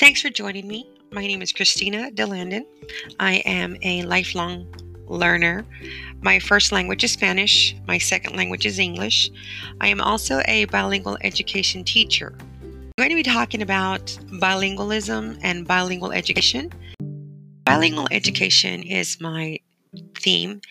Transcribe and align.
Thanks 0.00 0.22
for 0.22 0.30
joining 0.30 0.66
me. 0.66 0.88
My 1.12 1.20
name 1.26 1.42
is 1.42 1.52
Christina 1.52 2.10
DeLandon. 2.10 2.64
I 3.20 3.42
am 3.44 3.76
a 3.82 4.02
lifelong 4.04 4.66
learner. 5.08 5.66
My 6.22 6.38
first 6.38 6.72
language 6.72 7.04
is 7.04 7.12
Spanish, 7.12 7.76
my 7.86 7.98
second 7.98 8.34
language 8.34 8.64
is 8.64 8.78
English. 8.78 9.28
I 9.78 9.88
am 9.88 10.00
also 10.00 10.40
a 10.46 10.64
bilingual 10.64 11.18
education 11.20 11.84
teacher. 11.84 12.34
I'm 12.62 12.92
going 12.96 13.10
to 13.10 13.14
be 13.14 13.22
talking 13.22 13.60
about 13.60 14.06
bilingualism 14.40 15.38
and 15.42 15.68
bilingual 15.68 16.12
education. 16.12 16.72
Bilingual 17.64 18.08
education 18.10 18.82
is 18.82 19.20
my 19.20 19.58
theme, 20.14 20.62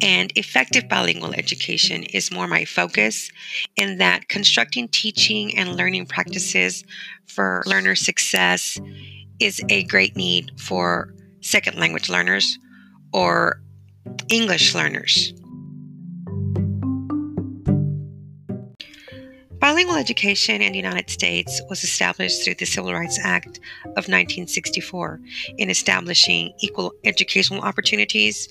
and 0.00 0.32
effective 0.36 0.88
bilingual 0.88 1.32
education 1.34 2.02
is 2.04 2.30
more 2.30 2.46
my 2.46 2.64
focus 2.64 3.30
in 3.76 3.98
that 3.98 4.28
constructing 4.28 4.88
teaching 4.88 5.56
and 5.56 5.76
learning 5.76 6.06
practices 6.06 6.84
for 7.26 7.62
learner 7.66 7.94
success 7.94 8.78
is 9.40 9.62
a 9.68 9.84
great 9.84 10.16
need 10.16 10.52
for 10.58 11.14
second 11.40 11.78
language 11.78 12.08
learners 12.08 12.58
or 13.12 13.60
English 14.30 14.74
learners. 14.74 15.32
Bilingual 19.60 19.96
education 19.96 20.62
in 20.62 20.72
the 20.72 20.78
United 20.78 21.10
States 21.10 21.60
was 21.68 21.82
established 21.82 22.44
through 22.44 22.54
the 22.54 22.64
Civil 22.64 22.92
Rights 22.92 23.18
Act 23.20 23.58
of 23.84 24.06
1964 24.06 25.20
in 25.58 25.68
establishing 25.68 26.54
equal 26.60 26.92
educational 27.04 27.60
opportunities. 27.62 28.48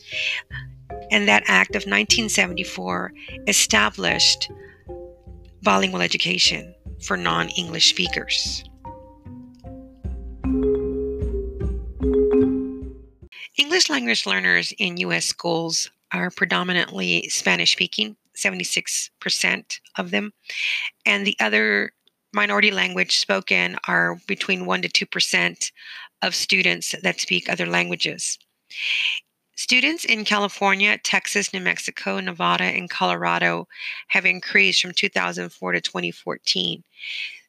And 1.11 1.27
that 1.27 1.43
act 1.47 1.71
of 1.71 1.83
1974 1.83 3.13
established 3.47 4.51
bilingual 5.63 6.01
education 6.01 6.73
for 7.01 7.17
non 7.17 7.49
English 7.49 7.89
speakers. 7.89 8.63
English 13.57 13.89
language 13.89 14.25
learners 14.25 14.73
in 14.77 14.97
U.S. 14.97 15.25
schools 15.25 15.89
are 16.11 16.29
predominantly 16.29 17.27
Spanish 17.29 17.73
speaking, 17.73 18.15
76% 18.35 19.79
of 19.97 20.11
them, 20.11 20.31
and 21.05 21.25
the 21.25 21.35
other 21.39 21.91
minority 22.33 22.71
language 22.71 23.17
spoken 23.19 23.77
are 23.87 24.19
between 24.27 24.65
1 24.65 24.83
to 24.83 25.05
2% 25.05 25.71
of 26.21 26.35
students 26.35 26.95
that 27.03 27.19
speak 27.19 27.49
other 27.49 27.65
languages. 27.65 28.37
Students 29.57 30.05
in 30.05 30.23
California, 30.23 30.99
Texas, 30.99 31.51
New 31.51 31.61
Mexico, 31.61 32.19
Nevada, 32.19 32.65
and 32.65 32.87
Colorado 32.87 33.67
have 34.09 34.23
increased 34.23 34.83
from 34.83 34.91
2004 34.91 35.71
to 35.71 35.81
2014. 35.81 36.83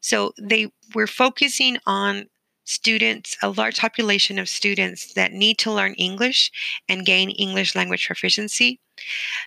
So 0.01 0.33
they 0.41 0.73
were 0.95 1.07
focusing 1.07 1.77
on 1.87 2.31
students, 2.65 3.37
a 3.43 3.51
large 3.51 3.79
population 3.79 4.39
of 4.39 4.49
students 4.49 5.13
that 5.15 5.33
need 5.33 5.59
to 5.59 5.73
learn 5.73 5.93
English 5.95 6.51
and 6.89 7.05
gain 7.05 7.29
English 7.31 7.75
language 7.75 8.07
proficiency. 8.07 8.81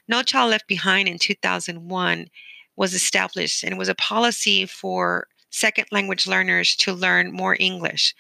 No 0.08 0.22
Child 0.22 0.52
Left 0.52 0.68
Behind 0.68 1.08
in 1.08 1.18
2001 1.18 2.28
was 2.76 2.94
established 2.94 3.64
and 3.64 3.78
was 3.80 3.90
a 3.90 3.96
policy 3.96 4.68
for 4.68 5.28
second 5.52 5.86
language 5.92 6.26
learners 6.28 6.76
to 6.78 6.94
learn 6.94 7.32
more 7.32 7.56
English. 7.60 8.16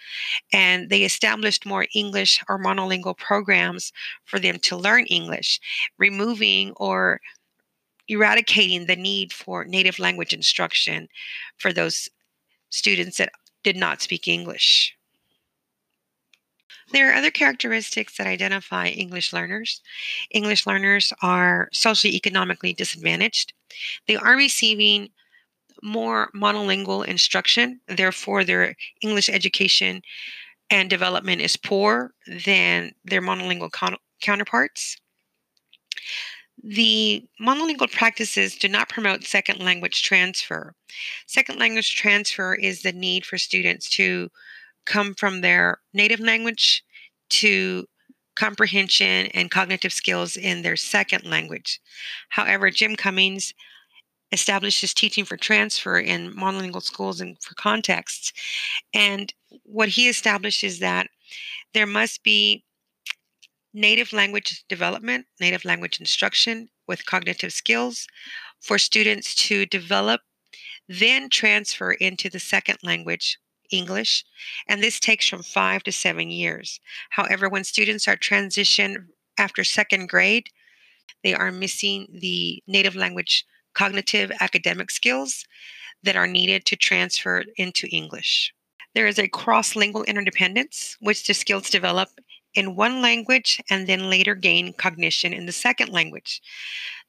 And 0.54 0.90
they 0.90 1.04
established 1.04 1.66
more 1.66 1.88
English 1.96 2.44
or 2.48 2.64
monolingual 2.64 3.18
programs 3.18 3.92
for 4.26 4.40
them 4.40 4.60
to 4.60 4.78
learn 4.78 5.06
English, 5.08 5.60
removing 5.98 6.74
or 6.76 7.20
eradicating 8.08 8.86
the 8.86 8.96
need 8.96 9.32
for 9.34 9.64
native 9.64 9.98
language 9.98 10.34
instruction 10.34 11.08
for 11.58 11.72
those 11.72 12.10
students 12.70 13.18
that 13.18 13.32
did 13.64 13.78
not 13.78 14.02
speak 14.02 14.28
English. 14.28 14.96
There 16.92 17.10
are 17.10 17.16
other 17.16 17.32
characteristics 17.32 18.18
that 18.18 18.28
identify 18.28 18.88
English 18.88 19.32
learners. 19.32 19.82
English 20.32 20.68
learners 20.68 21.14
are 21.22 21.70
socially 21.72 22.16
economically 22.16 22.74
disadvantaged. 22.74 23.54
They 24.08 24.18
are 24.18 24.36
receiving 24.36 25.10
more 25.82 26.30
monolingual 26.36 27.06
instruction, 27.06 27.80
therefore, 27.88 28.44
their 28.44 28.76
English 29.02 29.30
education 29.30 30.02
and 30.70 30.90
development 30.90 31.42
is 31.42 31.58
poor 31.58 32.14
than 32.46 32.94
their 33.04 33.22
monolingual 33.22 33.72
con- 33.72 33.98
counterparts. 34.22 34.98
The 36.64 37.28
monolingual 37.42 37.92
practices 37.92 38.56
do 38.56 38.68
not 38.68 38.90
promote 38.90 39.24
second 39.24 39.60
language 39.60 40.04
transfer. 40.04 40.76
Second 41.26 41.60
language 41.60 41.96
transfer 41.96 42.54
is 42.54 42.84
the 42.84 42.92
need 42.94 43.26
for 43.26 43.38
students 43.38 43.90
to 43.92 44.30
come 44.86 45.14
from 45.16 45.42
their 45.42 45.80
native 45.94 46.20
language 46.20 46.84
to 47.30 47.88
comprehension 48.36 49.28
and 49.34 49.52
cognitive 49.52 49.94
skills 49.94 50.38
in 50.38 50.62
their 50.62 50.76
second 50.76 51.26
language. 51.26 51.80
However, 52.30 52.70
Jim 52.70 52.96
Cummins 52.96 53.54
establishes 54.32 54.94
teaching 54.94 55.26
for 55.26 55.38
transfer 55.38 56.00
in 56.00 56.34
monolingual 56.34 56.82
schools 56.82 57.20
and 57.20 57.38
for 57.42 57.54
contexts. 57.56 58.32
And 58.94 59.34
what 59.64 59.90
he 59.90 60.08
established 60.08 60.64
is 60.64 60.80
that 60.80 61.08
there 61.74 61.88
must 61.88 62.24
be 62.24 62.64
native 63.74 64.14
language 64.14 64.64
development, 64.68 65.26
native 65.40 65.66
language 65.66 66.00
instruction 66.00 66.70
with 66.88 67.06
cognitive 67.06 67.54
skills 67.54 68.08
for 68.60 68.78
students 68.78 69.34
to 69.36 69.66
develop, 69.66 70.22
then 70.88 71.30
transfer 71.30 71.92
into 71.94 72.30
the 72.30 72.40
second 72.40 72.78
language, 72.84 73.38
English, 73.72 74.26
and 74.68 74.84
this 74.84 75.00
takes 75.00 75.28
from 75.28 75.42
five 75.42 75.84
to 75.84 75.92
seven 75.92 76.30
years. 76.30 76.80
However, 77.12 77.48
when 77.48 77.64
students 77.64 78.08
are 78.08 78.18
transitioned 78.18 78.98
after 79.38 79.64
second 79.64 80.10
grade, 80.10 80.50
they 81.24 81.34
are 81.34 81.52
missing 81.52 82.08
the 82.12 82.62
native 82.68 82.96
language 82.96 83.46
cognitive 83.74 84.32
academic 84.40 84.92
skills 84.92 85.46
that 86.04 86.16
are 86.16 86.28
needed 86.28 86.66
to 86.66 86.76
transfer 86.76 87.44
into 87.58 87.88
English. 87.88 88.54
There 88.94 89.08
is 89.08 89.20
a 89.20 89.28
cross 89.28 89.76
lingual 89.76 90.04
interdependence, 90.04 90.98
which 91.00 91.26
the 91.26 91.34
skills 91.34 91.70
develop 91.70 92.10
in 92.54 92.76
one 92.76 93.02
language 93.02 93.62
and 93.70 93.88
then 93.88 94.10
later 94.10 94.36
gain 94.36 94.74
cognition 94.74 95.32
in 95.32 95.46
the 95.46 95.52
second 95.54 95.90
language. 95.90 96.42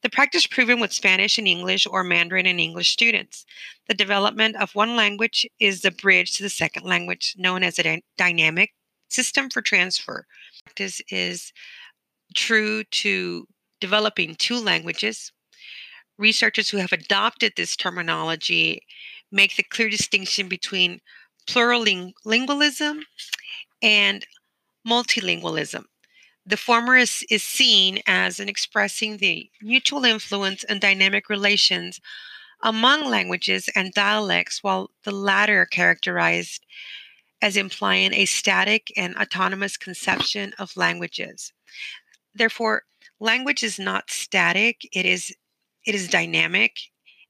The 0.01 0.09
practice 0.09 0.47
proven 0.47 0.79
with 0.79 0.93
Spanish 0.93 1.37
and 1.37 1.47
English 1.47 1.85
or 1.89 2.03
Mandarin 2.03 2.45
and 2.45 2.59
English 2.59 2.91
students. 2.91 3.45
The 3.87 3.93
development 3.93 4.55
of 4.55 4.73
one 4.75 4.95
language 4.95 5.45
is 5.59 5.81
the 5.81 5.91
bridge 5.91 6.37
to 6.37 6.43
the 6.43 6.49
second 6.49 6.85
language, 6.85 7.35
known 7.37 7.63
as 7.63 7.77
a 7.79 8.01
dynamic 8.17 8.73
system 9.09 9.49
for 9.49 9.61
transfer. 9.61 10.25
Practice 10.65 11.01
is 11.09 11.51
true 12.33 12.83
to 12.85 13.45
developing 13.81 14.35
two 14.35 14.57
languages, 14.57 15.32
researchers 16.17 16.69
who 16.69 16.77
have 16.77 16.91
adopted 16.91 17.53
this 17.55 17.75
terminology 17.75 18.81
make 19.31 19.55
the 19.55 19.63
clear 19.63 19.89
distinction 19.89 20.47
between 20.47 21.01
plurilingualism 21.47 23.01
and 23.81 24.25
multilingualism. 24.87 25.85
The 26.45 26.57
former 26.57 26.97
is, 26.97 27.25
is 27.29 27.43
seen 27.43 27.99
as 28.05 28.39
an 28.39 28.49
expressing 28.49 29.17
the 29.17 29.49
mutual 29.61 30.05
influence 30.05 30.63
and 30.65 30.81
dynamic 30.81 31.29
relations 31.29 31.99
among 32.61 33.05
languages 33.05 33.69
and 33.75 33.93
dialects, 33.93 34.63
while 34.63 34.89
the 35.03 35.11
latter 35.11 35.65
characterized 35.65 36.65
as 37.41 37.57
implying 37.57 38.13
a 38.13 38.25
static 38.25 38.91
and 38.95 39.15
autonomous 39.17 39.75
conception 39.75 40.53
of 40.59 40.77
languages. 40.77 41.51
Therefore, 42.33 42.83
language 43.19 43.63
is 43.63 43.79
not 43.79 44.09
static, 44.09 44.87
it 44.93 45.05
is 45.05 45.33
it 45.85 45.95
is 45.95 46.07
dynamic 46.07 46.77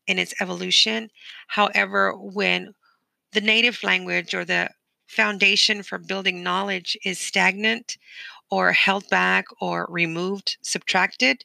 in 0.07 0.19
its 0.19 0.33
evolution. 0.41 1.09
However, 1.47 2.13
when 2.17 2.73
the 3.31 3.41
native 3.41 3.81
language 3.83 4.33
or 4.33 4.45
the 4.45 4.69
foundation 5.07 5.83
for 5.83 5.97
building 5.97 6.43
knowledge 6.43 6.97
is 7.03 7.19
stagnant 7.19 7.97
or 8.49 8.71
held 8.71 9.09
back 9.09 9.45
or 9.61 9.87
removed, 9.89 10.57
subtracted, 10.61 11.43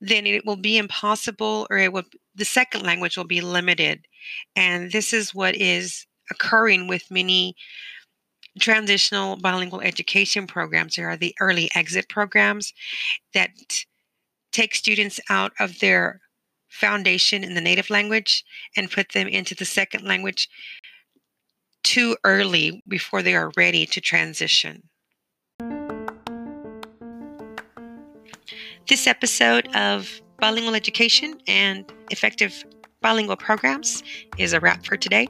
then 0.00 0.26
it 0.26 0.44
will 0.44 0.56
be 0.56 0.78
impossible 0.78 1.66
or 1.70 1.78
it 1.78 1.92
will 1.92 2.04
the 2.34 2.44
second 2.44 2.82
language 2.82 3.16
will 3.16 3.24
be 3.24 3.40
limited. 3.40 4.06
And 4.56 4.90
this 4.90 5.12
is 5.12 5.34
what 5.34 5.54
is 5.54 6.06
occurring 6.30 6.88
with 6.88 7.10
many 7.10 7.54
transitional 8.58 9.36
bilingual 9.36 9.80
education 9.80 10.46
programs. 10.46 10.96
There 10.96 11.08
are 11.08 11.16
the 11.16 11.34
early 11.40 11.70
exit 11.74 12.08
programs 12.08 12.72
that 13.34 13.50
take 14.52 14.74
students 14.74 15.18
out 15.28 15.52
of 15.58 15.80
their 15.80 16.20
foundation 16.68 17.44
in 17.44 17.54
the 17.54 17.60
native 17.60 17.90
language 17.90 18.44
and 18.76 18.90
put 18.90 19.12
them 19.12 19.28
into 19.28 19.54
the 19.54 19.64
second 19.64 20.04
language 20.04 20.48
too 21.82 22.16
early 22.24 22.82
before 22.88 23.22
they 23.22 23.34
are 23.34 23.50
ready 23.56 23.84
to 23.86 24.00
transition. 24.00 24.82
This 28.88 29.06
episode 29.06 29.68
of 29.74 30.20
Bilingual 30.38 30.74
Education 30.74 31.40
and 31.46 31.84
Effective 32.10 32.64
Bilingual 33.00 33.36
Programs 33.36 34.02
is 34.38 34.52
a 34.52 34.60
wrap 34.60 34.84
for 34.84 34.96
today. 34.96 35.28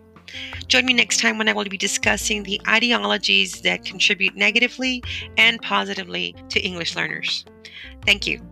Join 0.69 0.87
me 0.87 0.95
next 0.95 1.21
time 1.21 1.39
when 1.39 1.49
I 1.49 1.53
will 1.53 1.65
be 1.65 1.77
discussing 1.77 2.43
the 2.43 2.61
ideologies 2.69 3.61
that 3.63 3.85
contribute 3.85 4.37
negatively 4.37 5.03
and 5.37 5.61
positively 5.61 6.35
to 6.49 6.61
English 6.61 6.97
learners. 6.97 7.45
Thank 8.07 8.27
you. 8.27 8.52